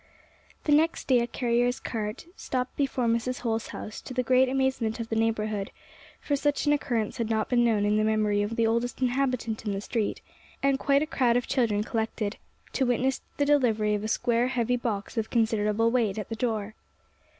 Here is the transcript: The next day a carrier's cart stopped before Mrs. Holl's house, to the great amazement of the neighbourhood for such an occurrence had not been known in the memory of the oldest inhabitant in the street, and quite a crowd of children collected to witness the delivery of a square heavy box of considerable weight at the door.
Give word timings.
The 0.63 0.71
next 0.71 1.07
day 1.07 1.19
a 1.19 1.27
carrier's 1.27 1.79
cart 1.79 2.25
stopped 2.35 2.75
before 2.75 3.05
Mrs. 3.05 3.41
Holl's 3.41 3.67
house, 3.67 4.01
to 4.01 4.15
the 4.15 4.23
great 4.23 4.49
amazement 4.49 4.99
of 4.99 5.09
the 5.09 5.15
neighbourhood 5.15 5.69
for 6.19 6.35
such 6.35 6.65
an 6.65 6.73
occurrence 6.73 7.17
had 7.17 7.29
not 7.29 7.49
been 7.49 7.63
known 7.63 7.85
in 7.85 7.97
the 7.97 8.03
memory 8.03 8.41
of 8.41 8.55
the 8.55 8.65
oldest 8.65 8.99
inhabitant 8.99 9.63
in 9.63 9.73
the 9.73 9.79
street, 9.79 10.19
and 10.63 10.79
quite 10.79 11.03
a 11.03 11.05
crowd 11.05 11.37
of 11.37 11.45
children 11.45 11.83
collected 11.83 12.37
to 12.73 12.87
witness 12.87 13.21
the 13.37 13.45
delivery 13.45 13.93
of 13.93 14.03
a 14.03 14.07
square 14.07 14.47
heavy 14.47 14.75
box 14.75 15.17
of 15.19 15.29
considerable 15.29 15.91
weight 15.91 16.17
at 16.17 16.29
the 16.29 16.35
door. 16.35 16.73